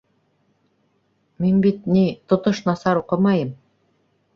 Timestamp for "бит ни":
1.67-2.03